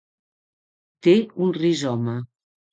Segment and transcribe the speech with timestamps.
[1.09, 1.15] Té
[1.45, 2.19] un rizoma.